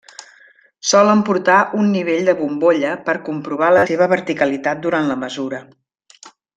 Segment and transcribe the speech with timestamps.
[0.91, 5.65] Solen portar un nivell de bombolla per comprovar la seva verticalitat durant la mesura.